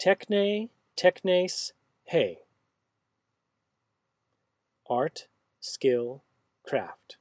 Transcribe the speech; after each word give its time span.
Techne, 0.00 0.70
technes, 0.96 1.72
he. 2.04 2.38
Art, 4.88 5.26
skill, 5.60 6.22
craft. 6.62 7.18